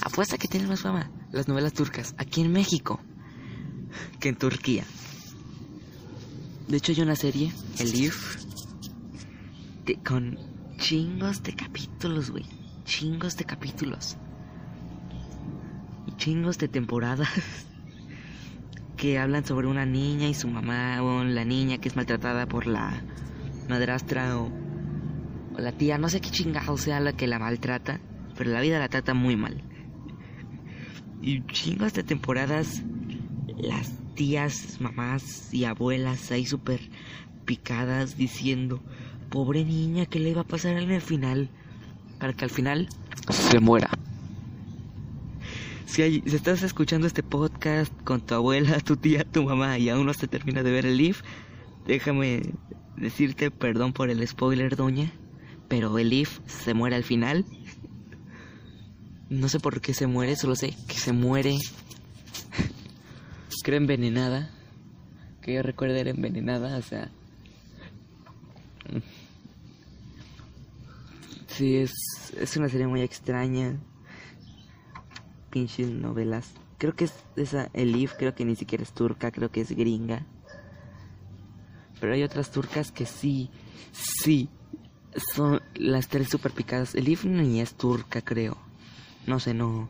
[0.00, 3.00] Apuesta que tienen más fama las novelas turcas aquí en México
[4.20, 4.84] que en Turquía.
[6.68, 8.36] De hecho, hay una serie, El If,
[9.84, 10.38] de- con
[10.78, 12.46] chingos de capítulos, güey.
[12.84, 14.16] Chingos de capítulos.
[16.06, 17.28] Y chingos de temporadas.
[18.96, 22.66] Que hablan sobre una niña y su mamá, o la niña que es maltratada por
[22.66, 23.02] la
[23.66, 24.52] madrastra o,
[25.56, 28.00] o la tía, no sé qué chingado sea la que la maltrata,
[28.36, 29.62] pero la vida la trata muy mal.
[31.22, 32.82] Y chingos de temporadas
[33.58, 36.80] las tías, mamás y abuelas ahí súper
[37.44, 38.82] picadas diciendo,
[39.28, 41.48] pobre niña, ¿qué le iba a pasar en el final?
[42.18, 42.88] Para que al final,
[43.30, 43.90] Se muera.
[45.86, 50.06] si, si estás escuchando este podcast con tu abuela, tu tía, tu mamá y aún
[50.06, 51.22] no se termina de ver el IF,
[51.86, 52.42] déjame
[52.96, 55.10] decirte perdón por el spoiler, doña,
[55.70, 57.46] pero el IF se muere al final.
[59.28, 61.58] No sé por qué se muere, solo sé que se muere.
[63.62, 64.50] Creo envenenada.
[65.40, 67.12] Que yo recuerdo era envenenada, o sea.
[71.46, 71.92] Sí, es,
[72.36, 73.78] es una serie muy extraña.
[75.50, 76.50] Pinches novelas.
[76.78, 80.26] Creo que es esa, Elif, creo que ni siquiera es turca, creo que es gringa.
[82.00, 83.50] Pero hay otras turcas que sí,
[83.92, 84.48] sí,
[85.34, 86.94] son las tres super picadas.
[86.94, 88.56] Elif ni es turca, creo.
[89.26, 89.88] No sé, no,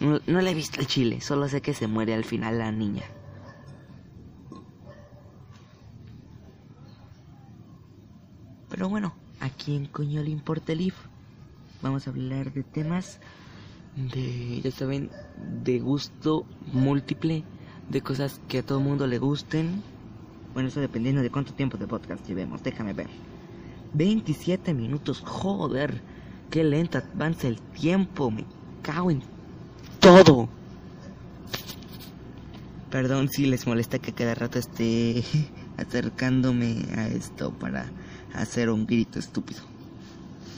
[0.00, 0.20] no.
[0.26, 3.04] No le he visto el chile, solo sé que se muere al final la niña.
[8.68, 10.94] Pero bueno, ¿a quién coño le importa el IF?
[11.82, 13.18] Vamos a hablar de temas
[13.96, 15.10] de, ya saben,
[15.64, 17.44] de gusto múltiple,
[17.88, 19.82] de cosas que a todo mundo le gusten.
[20.54, 23.08] Bueno, eso dependiendo de cuánto tiempo de podcast llevemos, déjame ver.
[23.94, 26.00] 27 minutos, joder,
[26.50, 28.44] qué lenta avanza el tiempo, me
[28.82, 29.22] cago en
[30.00, 30.48] todo.
[32.90, 35.22] Perdón si les molesta que cada rato esté
[35.76, 37.90] acercándome a esto para
[38.34, 39.62] hacer un grito estúpido.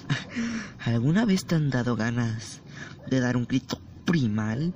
[0.85, 2.61] ¿Alguna vez te han dado ganas
[3.09, 4.75] de dar un grito primal?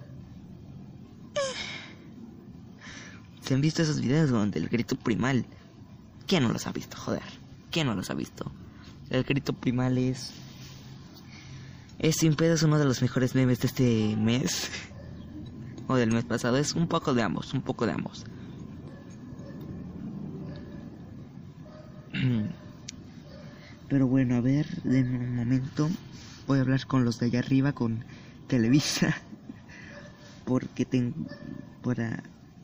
[3.41, 5.45] ¿Se han visto esos videos donde el grito primal?
[6.27, 6.97] ¿Quién no los ha visto?
[6.97, 7.23] Joder,
[7.75, 8.51] ¿quién no los ha visto?
[9.11, 10.33] El grito primal es...
[11.99, 14.71] Es sin pedo es uno de los mejores memes de este mes.
[15.89, 16.57] o del mes pasado.
[16.57, 18.25] Es un poco de ambos, un poco de ambos.
[23.89, 25.91] Pero bueno, a ver, de un momento
[26.47, 28.05] voy a hablar con los de allá arriba, con
[28.47, 29.17] Televisa,
[30.45, 31.27] porque tengo
[31.83, 32.23] para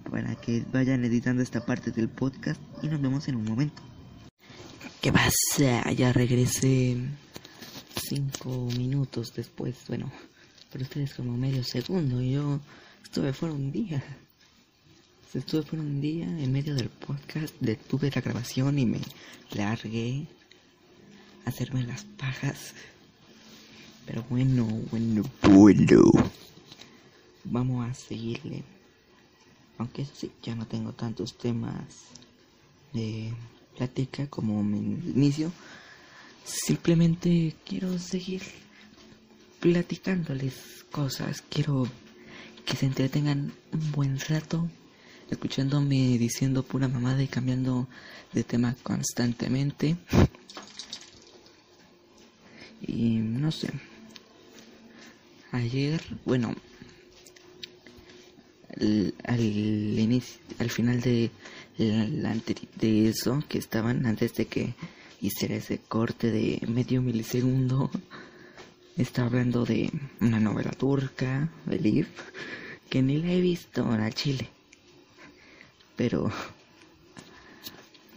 [0.09, 3.83] para que vayan editando esta parte del podcast y nos vemos en un momento.
[5.01, 5.91] ¿Qué pasa?
[5.93, 6.97] Ya regresé
[7.97, 10.11] cinco minutos después, bueno,
[10.71, 12.21] pero ustedes como medio segundo.
[12.21, 12.61] Yo
[13.03, 14.03] estuve fuera un día.
[15.33, 19.01] Estuve fuera un día en medio del podcast, detuve la grabación y me
[19.53, 20.27] largué
[21.47, 22.75] a hacerme las pajas.
[24.07, 26.03] Pero bueno, bueno, Bueno.
[27.45, 28.65] vamos a seguirle.
[29.79, 31.85] Aunque sí, ya no tengo tantos temas
[32.93, 33.33] de
[33.77, 35.53] plática como el inicio.
[36.45, 38.43] Simplemente quiero seguir
[39.61, 41.43] platicándoles cosas.
[41.49, 41.87] Quiero
[42.65, 44.69] que se entretengan un buen rato
[45.31, 47.87] escuchándome diciendo pura mamada y cambiando
[48.33, 49.97] de tema constantemente.
[52.81, 53.71] Y no sé.
[55.53, 56.55] Ayer, bueno,
[59.25, 61.31] al, inicio, al final de,
[61.79, 64.75] de eso que estaban antes de que
[65.21, 67.91] hiciera ese corte de medio milisegundo,
[68.97, 72.09] estaba hablando de una novela turca, Elif,
[72.89, 74.49] que ni la he visto a Chile.
[75.97, 76.31] Pero,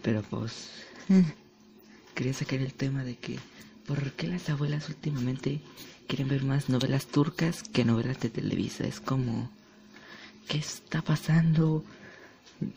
[0.02, 0.70] pero pues,
[2.16, 3.38] quería sacar el tema de que,
[3.86, 5.60] ¿por qué las abuelas últimamente
[6.08, 8.86] quieren ver más novelas turcas que novelas de Televisa?
[8.86, 9.50] Es como,
[10.48, 11.84] ¿qué está pasando?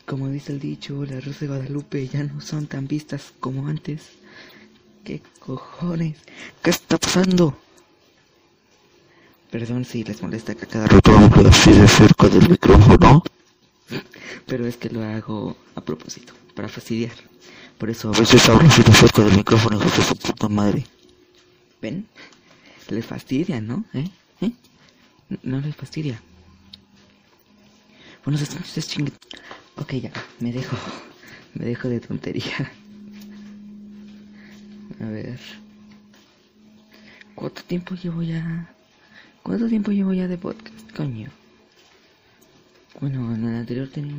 [0.05, 4.01] Como dice el dicho, las Rosa de Guadalupe ya no son tan vistas como antes.
[5.03, 6.17] ¿Qué cojones?
[6.61, 7.57] ¿Qué está pasando?
[9.51, 13.23] Perdón si les molesta que a cada rato hablo así de cerca del micrófono.
[14.45, 17.15] Pero es que lo hago a propósito, para fastidiar.
[17.77, 20.85] Por eso A veces hablo así de cerca del micrófono, hijos de su puta madre.
[21.81, 22.05] ¿Ven?
[22.89, 23.85] Les fastidia, ¿no?
[23.93, 24.09] ¿Eh?
[24.41, 24.51] ¿Eh?
[25.43, 26.21] No les fastidia.
[28.25, 29.13] Bueno, se, se chingue...
[29.77, 30.75] Ok, ya, me dejo.
[31.53, 32.71] Me dejo de tontería.
[34.99, 35.39] A ver.
[37.35, 38.73] ¿Cuánto tiempo llevo ya?
[39.43, 41.29] ¿Cuánto tiempo llevo ya de podcast, coño?
[42.99, 44.15] Bueno, en el anterior tenía...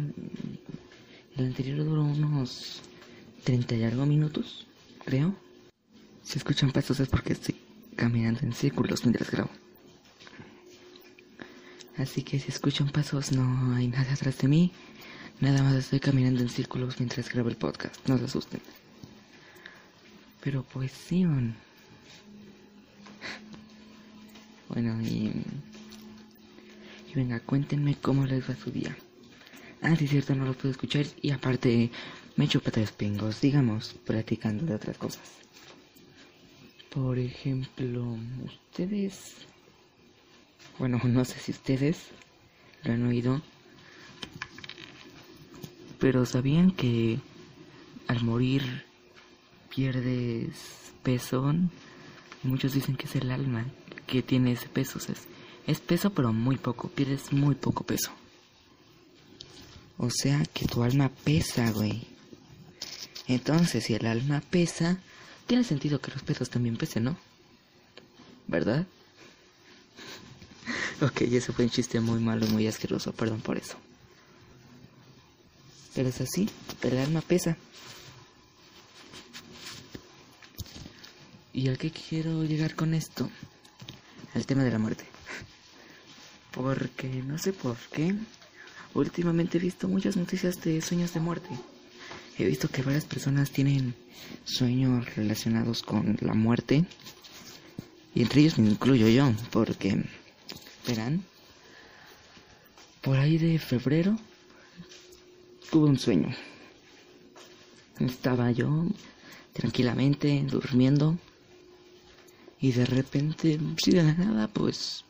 [1.37, 2.81] El anterior duró unos
[3.44, 4.66] 30 y algo minutos,
[5.05, 5.35] creo.
[6.23, 7.57] Si escuchan pasos es porque estoy
[7.97, 9.51] caminando en círculos mientras grabo.
[11.97, 14.73] Así que si escuchan pasos no hay nada atrás de mí.
[15.40, 17.96] Nada más estoy caminando en círculos mientras grabo el podcast.
[18.09, 18.61] No se asusten.
[20.42, 20.92] Pero pues.
[24.68, 25.33] Bueno, y...
[27.11, 28.96] Y venga, cuéntenme cómo les va su día.
[29.81, 31.07] Ah, sí, cierto, no lo puedo escuchar.
[31.22, 31.90] Y aparte,
[32.37, 35.22] me echo tres pingos, digamos, platicando de otras cosas.
[36.90, 39.37] Por ejemplo, ustedes...
[40.79, 42.09] Bueno, no sé si ustedes
[42.83, 43.40] lo han oído.
[45.98, 47.18] Pero ¿sabían que
[48.06, 48.84] al morir
[49.74, 50.50] pierdes
[51.02, 51.52] peso?
[52.42, 53.66] Muchos dicen que es el alma
[54.06, 54.98] que tiene ese peso.
[54.98, 55.26] es,
[55.66, 58.11] es peso pero muy poco, pierdes muy poco peso.
[59.98, 62.06] O sea que tu alma pesa, güey.
[63.26, 64.98] Entonces, si el alma pesa,
[65.46, 67.18] tiene sentido que los pesos también pesen, ¿no?
[68.46, 68.87] ¿Verdad?
[71.02, 73.76] ok, ese fue un chiste muy malo muy asqueroso, perdón por eso.
[75.98, 76.48] Pero es así,
[76.82, 77.56] el alma pesa.
[81.52, 83.28] ¿Y a qué quiero llegar con esto?
[84.32, 85.02] Al tema de la muerte.
[86.52, 88.14] Porque no sé por qué.
[88.94, 91.48] Últimamente he visto muchas noticias de sueños de muerte.
[92.38, 93.96] He visto que varias personas tienen
[94.44, 96.84] sueños relacionados con la muerte.
[98.14, 100.04] Y entre ellos me incluyo yo, porque,
[100.87, 101.24] verán,
[103.02, 104.16] por ahí de febrero
[105.70, 106.35] tuve un sueño.
[108.00, 108.87] Estaba yo
[109.52, 111.18] tranquilamente durmiendo
[112.61, 115.04] y de repente, sí de la nada, pues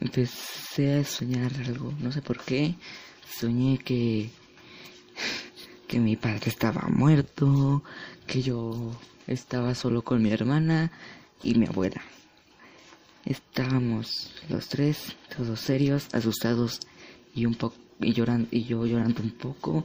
[0.00, 2.74] empecé a soñar algo, no sé por qué.
[3.28, 4.30] Soñé que
[5.90, 7.82] que mi padre estaba muerto,
[8.28, 8.92] que yo
[9.26, 10.92] estaba solo con mi hermana
[11.42, 12.00] y mi abuela.
[13.24, 16.78] Estábamos los tres, todos serios, asustados
[17.34, 19.84] y un poco y llorando y yo llorando un poco.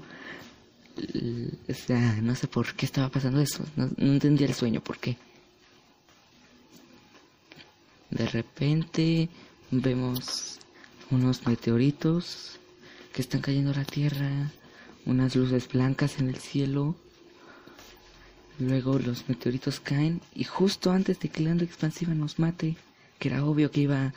[1.70, 4.98] O sea, no sé por qué estaba pasando eso, no, no entendía el sueño, por
[4.98, 5.18] qué.
[8.10, 9.30] De repente
[9.72, 10.60] vemos
[11.12, 12.60] unos meteoritos
[13.14, 14.52] que están cayendo a la Tierra,
[15.06, 16.96] unas luces blancas en el cielo.
[18.58, 22.78] Luego los meteoritos caen y justo antes de que la onda expansiva nos mate,
[23.20, 24.14] que era obvio que iba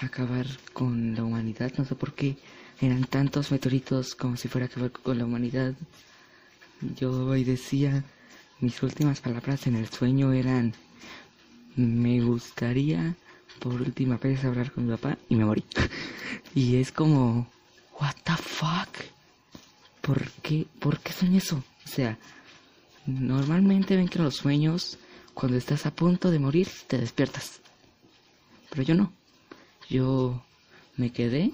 [0.00, 2.38] a acabar con la humanidad, no sé por qué
[2.80, 5.74] eran tantos meteoritos como si fuera a acabar con la humanidad.
[6.96, 8.04] Yo hoy decía,
[8.60, 10.74] mis últimas palabras en el sueño eran,
[11.76, 13.14] me gustaría
[13.60, 15.64] por última vez hablar con mi papá y me morí.
[16.54, 17.46] y es como,
[18.00, 18.88] what the fuck?
[20.00, 21.62] ¿Por qué, ¿Por qué soñé eso?
[21.84, 22.18] O sea,
[23.06, 24.98] normalmente ven que en los sueños,
[25.34, 27.60] cuando estás a punto de morir, te despiertas.
[28.70, 29.12] Pero yo no.
[29.88, 30.42] Yo
[30.96, 31.52] me quedé,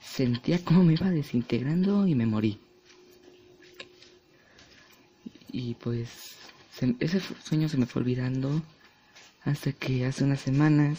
[0.00, 2.58] sentía cómo me iba desintegrando y me morí.
[5.52, 6.36] Y pues
[6.72, 8.62] se- ese sueño se me fue olvidando
[9.44, 10.98] hasta que hace unas semanas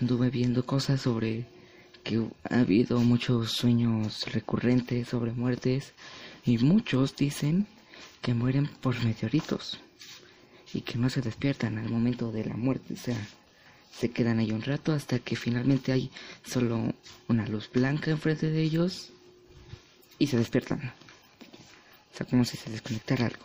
[0.00, 1.44] anduve viendo cosas sobre
[2.02, 5.92] que ha habido muchos sueños recurrentes sobre muertes
[6.44, 7.66] y muchos dicen
[8.20, 9.78] que mueren por meteoritos
[10.74, 13.18] y que no se despiertan al momento de la muerte, o sea,
[13.98, 16.10] se quedan ahí un rato hasta que finalmente hay
[16.44, 16.92] solo
[17.28, 19.10] una luz blanca enfrente de ellos
[20.18, 20.92] y se despiertan.
[22.12, 23.44] O sea, como si se desconectara algo.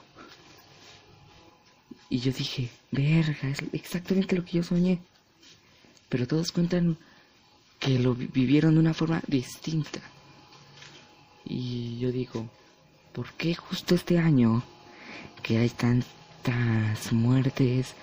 [2.09, 4.99] Y yo dije, verga, es exactamente lo que yo soñé.
[6.09, 6.97] Pero todos cuentan
[7.79, 9.99] que lo vi- vivieron de una forma distinta.
[11.45, 12.49] Y yo digo,
[13.13, 14.63] ¿por qué justo este año
[15.43, 17.93] que hay tantas muertes,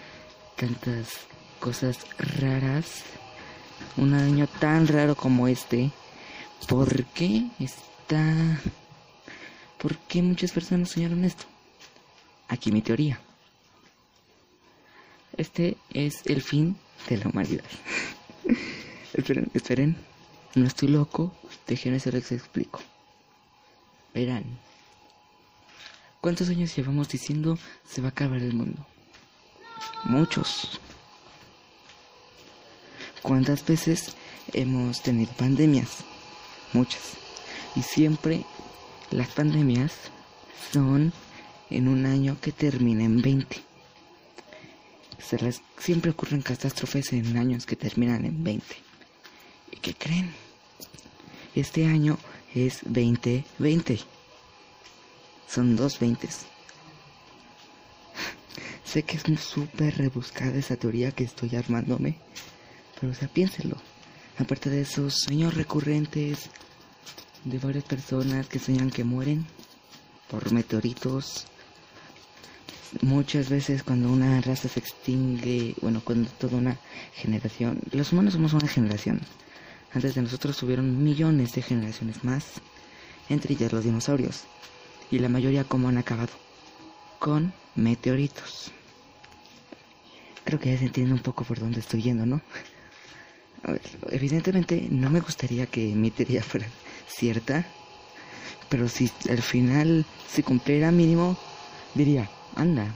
[0.56, 1.20] tantas
[1.64, 3.04] cosas raras,
[3.96, 5.90] un año tan raro como este,
[6.68, 8.60] ¿por qué está...
[9.78, 11.46] ¿Por qué muchas personas soñaron esto?
[12.48, 13.18] aquí mi teoría.
[15.38, 16.76] Este es el fin
[17.08, 17.64] de la humanidad.
[19.14, 19.96] esperen, esperen.
[20.54, 21.34] No estoy loco.
[21.66, 22.80] Déjenme se les explico.
[24.12, 24.44] Verán.
[26.20, 27.58] ¿Cuántos años llevamos diciendo
[27.88, 28.86] se va a acabar el mundo?
[30.04, 30.78] Muchos.
[33.24, 34.14] ¿Cuántas veces
[34.52, 36.04] hemos tenido pandemias?
[36.74, 37.14] Muchas.
[37.74, 38.44] Y siempre
[39.10, 39.94] las pandemias
[40.70, 41.10] son
[41.70, 43.62] en un año que termina en 20.
[45.78, 48.76] siempre ocurren catástrofes en años que terminan en 20.
[49.72, 50.30] ¿Y qué creen?
[51.54, 52.18] Este año
[52.54, 54.00] es 2020.
[55.48, 56.28] Son dos 20.
[58.84, 62.18] sé que es súper rebuscada esa teoría que estoy armándome.
[63.10, 63.76] O sea, piénselo.
[64.38, 66.50] Aparte de esos sueños recurrentes
[67.44, 69.46] de varias personas que sueñan que mueren
[70.30, 71.46] por meteoritos.
[73.02, 76.78] Muchas veces cuando una raza se extingue, bueno, cuando toda una
[77.14, 79.20] generación, los humanos somos una generación.
[79.92, 82.44] Antes de nosotros hubieron millones de generaciones más,
[83.28, 84.44] entre ellas los dinosaurios.
[85.10, 86.32] Y la mayoría como han acabado,
[87.18, 88.72] con meteoritos.
[90.44, 92.40] Creo que ya se entiende un poco por dónde estoy yendo, ¿no?
[93.64, 96.66] A ver, evidentemente no me gustaría que mi teoría fuera
[97.08, 97.66] cierta,
[98.68, 101.36] pero si al final se cumpliera mínimo,
[101.94, 102.94] diría, anda,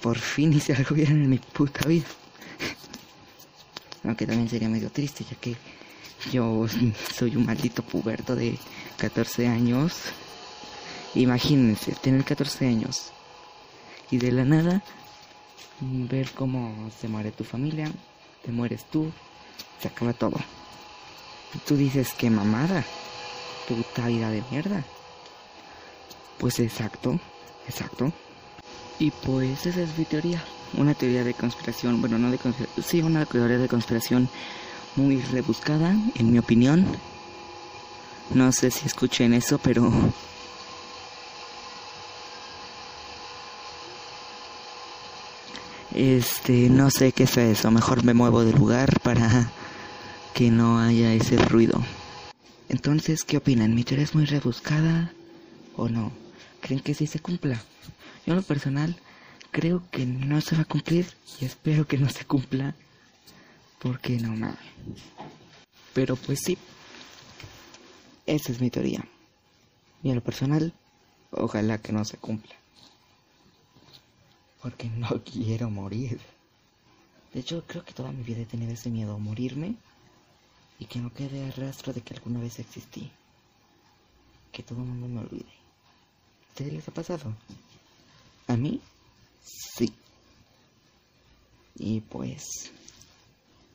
[0.00, 2.06] por fin hice algo bien en mi puta vida.
[4.02, 5.56] Aunque también sería medio triste, ya que
[6.30, 6.66] yo
[7.14, 8.58] soy un maldito puberto de
[8.98, 9.94] 14 años.
[11.14, 13.12] Imagínense, tener 14 años
[14.10, 14.82] y de la nada
[15.80, 17.90] ver cómo se muere tu familia,
[18.44, 19.10] te mueres tú,
[19.80, 20.36] se acaba todo.
[21.54, 22.84] Y tú dices, qué mamada,
[23.68, 24.84] puta vida de mierda.
[26.38, 27.18] Pues exacto,
[27.68, 28.12] exacto.
[28.98, 30.42] Y pues esa es mi teoría.
[30.76, 34.28] Una teoría de conspiración, bueno, no de conspiración, sí, una teoría de conspiración
[34.96, 36.84] muy rebuscada, en mi opinión.
[38.32, 39.90] No sé si escuchen eso, pero...
[45.94, 47.70] Este, no sé qué es eso.
[47.70, 49.50] Mejor me muevo de lugar para
[50.34, 51.80] que no haya ese ruido.
[52.68, 53.74] Entonces, ¿qué opinan?
[53.74, 55.12] ¿Mi teoría es muy rebuscada
[55.76, 56.12] o no?
[56.60, 57.62] ¿Creen que sí se cumpla?
[58.26, 58.96] Yo en lo personal
[59.52, 61.06] creo que no se va a cumplir
[61.40, 62.74] y espero que no se cumpla
[63.78, 64.58] porque no mames.
[65.92, 66.58] Pero pues sí,
[68.26, 69.04] esa es mi teoría.
[70.02, 70.72] Y en lo personal,
[71.30, 72.54] ojalá que no se cumpla.
[74.64, 76.18] Porque no quiero morir.
[77.34, 79.74] De hecho, creo que toda mi vida he tenido ese miedo a morirme
[80.78, 83.10] y que no quede rastro de que alguna vez existí.
[84.50, 85.44] Que todo el mundo me olvide.
[85.44, 87.34] ¿A ustedes les ha pasado?
[88.46, 88.80] ¿A mí?
[89.44, 89.92] Sí.
[91.76, 92.72] Y pues...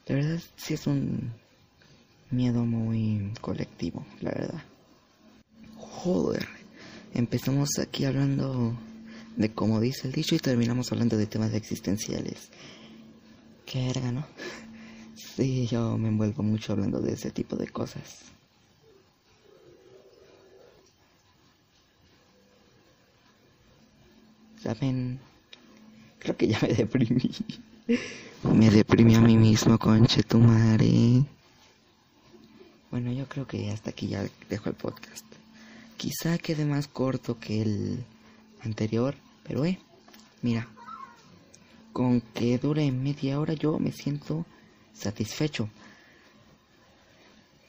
[0.07, 1.31] De verdad sí es un
[2.31, 4.63] miedo muy colectivo, la verdad.
[5.77, 6.47] Joder.
[7.13, 8.75] Empezamos aquí hablando
[9.35, 12.49] de cómo dice el dicho y terminamos hablando de temas existenciales.
[13.65, 14.25] Qué verga, ¿no?
[15.15, 18.19] Sí, yo me envuelvo mucho hablando de ese tipo de cosas.
[24.61, 25.19] ¿Saben?
[26.19, 27.31] Creo que ya me deprimí.
[28.43, 31.23] me deprimí a mí mismo, conche tu madre.
[32.91, 35.25] Bueno, yo creo que hasta aquí ya dejo el podcast.
[35.95, 38.03] Quizá quede más corto que el
[38.63, 39.79] anterior, pero eh,
[40.41, 40.67] mira,
[41.93, 44.45] con que dure media hora yo me siento
[44.93, 45.69] satisfecho.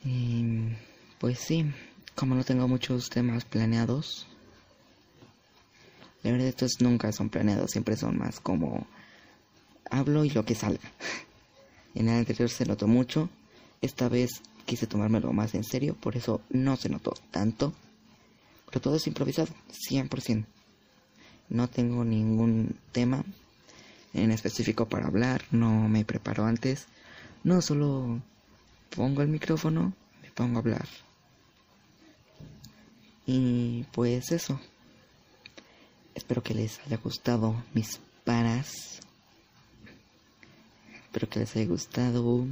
[0.05, 0.69] Y
[1.19, 1.67] pues sí,
[2.15, 4.27] como no tengo muchos temas planeados,
[6.23, 8.87] la verdad estos nunca son planeados, siempre son más como
[9.91, 10.91] hablo y lo que salga.
[11.93, 13.29] En el anterior se notó mucho,
[13.83, 17.73] esta vez quise tomármelo más en serio, por eso no se notó tanto.
[18.67, 19.53] Pero todo es improvisado,
[19.91, 20.45] 100%.
[21.51, 23.25] No tengo ningún tema
[24.15, 26.87] en específico para hablar, no me preparo antes.
[27.45, 28.21] No, solo
[28.95, 29.93] pongo el micrófono,
[30.23, 30.89] me pongo a hablar.
[33.27, 34.61] Y pues eso.
[36.15, 39.01] Espero que les haya gustado mis paras.
[41.05, 42.47] Espero que les haya gustado.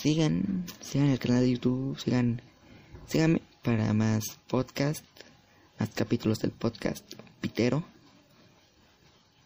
[0.00, 2.40] Sigan, sigan el canal de YouTube, sigan,
[3.06, 5.04] síganme para más podcast,
[5.80, 7.04] más capítulos del podcast
[7.40, 7.82] Pitero.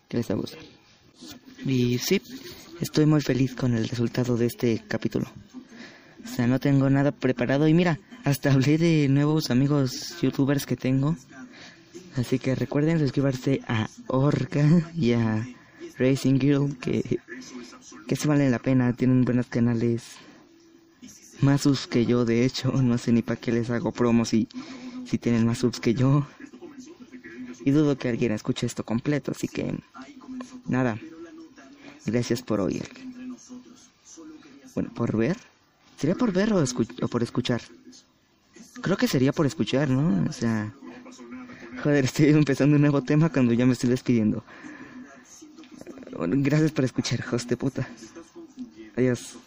[0.09, 1.69] Que les va a.
[1.71, 2.21] Y sí,
[2.81, 5.27] estoy muy feliz con el resultado de este capítulo.
[6.25, 10.77] O sea, no tengo nada preparado y mira, hasta hablé de nuevos amigos youtubers que
[10.77, 11.17] tengo.
[12.17, 15.47] Así que recuerden suscribirse a Orca y a
[15.99, 17.21] Racing Girl que,
[18.07, 20.03] que se valen la pena, tienen buenos canales.
[21.41, 24.49] Más subs que yo, de hecho, no sé ni para qué les hago promos si,
[25.05, 26.27] si tienen más subs que yo.
[27.65, 29.75] Y dudo que alguien escuche esto completo, así que
[30.67, 30.99] nada.
[32.05, 32.89] Gracias por oír.
[34.75, 35.37] Bueno, por ver.
[35.97, 37.63] ¿Sería por ver o, por escuchar?
[38.83, 40.29] Creo que sería por escuchar, ¿no?
[40.29, 40.75] O sea...
[41.83, 44.45] Joder, estoy empezando un nuevo tema cuando ya me estoy despidiendo.
[46.17, 47.89] Gracias por escuchar, hijos de puta.
[48.97, 49.39] Adiós.